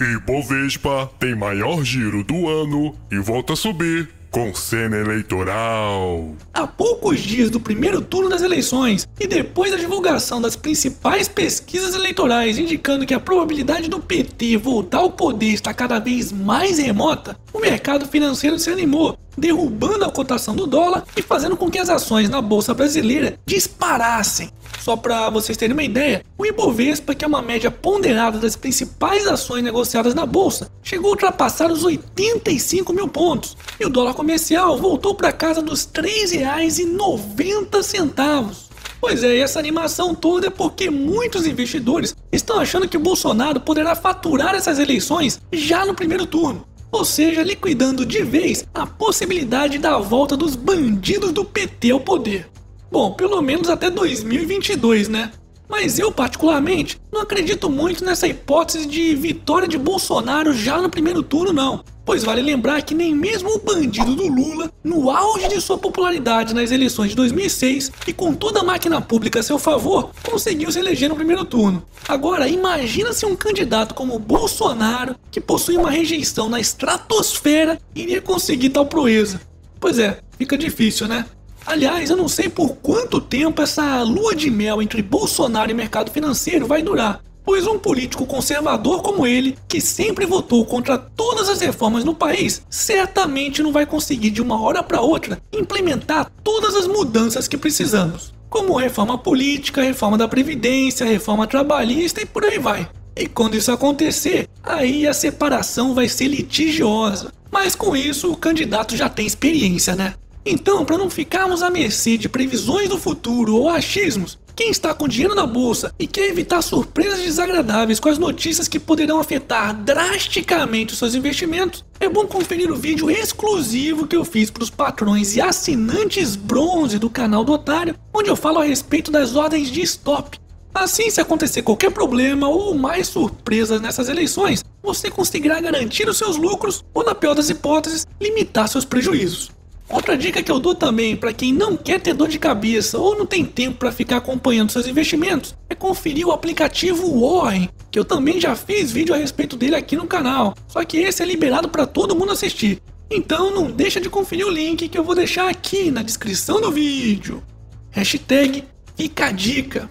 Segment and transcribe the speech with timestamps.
[0.00, 6.34] Ibovespa tem maior giro do ano e volta a subir com cena eleitoral.
[6.52, 11.94] Há poucos dias do primeiro turno das eleições e depois da divulgação das principais pesquisas
[11.94, 17.38] eleitorais indicando que a probabilidade do PT voltar ao poder está cada vez mais remota,
[17.52, 21.88] o mercado financeiro se animou, derrubando a cotação do dólar e fazendo com que as
[21.88, 24.50] ações na bolsa brasileira disparassem.
[24.84, 29.26] Só para vocês terem uma ideia, o Ibovespa, que é uma média ponderada das principais
[29.26, 34.76] ações negociadas na bolsa, chegou a ultrapassar os 85 mil pontos e o dólar comercial
[34.76, 38.54] voltou para casa dos R$ 3,90.
[39.00, 44.54] Pois é, essa animação toda é porque muitos investidores estão achando que Bolsonaro poderá faturar
[44.54, 46.68] essas eleições já no primeiro turno.
[46.92, 52.50] Ou seja, liquidando de vez a possibilidade da volta dos bandidos do PT ao poder.
[52.94, 55.32] Bom, pelo menos até 2022, né?
[55.68, 61.20] Mas eu, particularmente, não acredito muito nessa hipótese de vitória de Bolsonaro já no primeiro
[61.20, 61.84] turno, não.
[62.04, 66.54] Pois vale lembrar que nem mesmo o bandido do Lula, no auge de sua popularidade
[66.54, 70.78] nas eleições de 2006 e com toda a máquina pública a seu favor, conseguiu se
[70.78, 71.82] eleger no primeiro turno.
[72.06, 78.70] Agora, imagina se um candidato como Bolsonaro, que possui uma rejeição na estratosfera, iria conseguir
[78.70, 79.40] tal proeza.
[79.80, 81.26] Pois é, fica difícil, né?
[81.66, 86.10] Aliás, eu não sei por quanto tempo essa lua de mel entre Bolsonaro e mercado
[86.10, 91.60] financeiro vai durar, pois um político conservador como ele, que sempre votou contra todas as
[91.60, 96.86] reformas no país, certamente não vai conseguir de uma hora para outra implementar todas as
[96.86, 102.88] mudanças que precisamos, como reforma política, reforma da previdência, reforma trabalhista e por aí vai.
[103.16, 107.32] E quando isso acontecer, aí a separação vai ser litigiosa.
[107.50, 110.14] Mas com isso, o candidato já tem experiência, né?
[110.46, 115.08] Então, para não ficarmos à mercê de previsões do futuro ou achismos, quem está com
[115.08, 120.92] dinheiro na bolsa e quer evitar surpresas desagradáveis com as notícias que poderão afetar drasticamente
[120.92, 125.34] os seus investimentos, é bom conferir o vídeo exclusivo que eu fiz para os patrões
[125.34, 129.80] e assinantes bronze do canal do Otário, onde eu falo a respeito das ordens de
[129.80, 130.38] stop.
[130.74, 136.36] Assim, se acontecer qualquer problema ou mais surpresas nessas eleições, você conseguirá garantir os seus
[136.36, 139.53] lucros ou, na pior das hipóteses, limitar seus prejuízos.
[139.88, 143.16] Outra dica que eu dou também para quem não quer ter dor de cabeça ou
[143.16, 148.04] não tem tempo para ficar acompanhando seus investimentos é conferir o aplicativo Warren, que eu
[148.04, 150.54] também já fiz vídeo a respeito dele aqui no canal.
[150.68, 152.80] Só que esse é liberado para todo mundo assistir.
[153.10, 156.72] Então não deixa de conferir o link que eu vou deixar aqui na descrição do
[156.72, 157.42] vídeo.
[157.90, 158.64] Hashtag
[158.96, 159.90] fica a dica.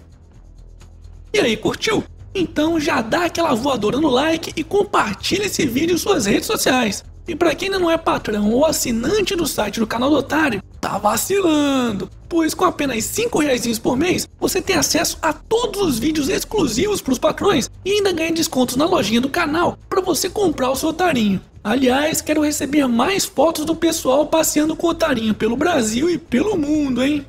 [1.31, 2.03] E aí, curtiu?
[2.35, 7.03] Então já dá aquela voadora no like e compartilha esse vídeo em suas redes sociais.
[7.27, 10.61] E para quem ainda não é patrão ou assinante do site do canal do Otário,
[10.81, 15.99] tá vacilando, pois com apenas 5 reais por mês você tem acesso a todos os
[15.99, 20.29] vídeos exclusivos para os patrões e ainda ganha descontos na lojinha do canal para você
[20.29, 21.39] comprar o seu otarinho.
[21.63, 26.57] Aliás, quero receber mais fotos do pessoal passeando com o otarinho pelo Brasil e pelo
[26.57, 27.25] mundo, hein?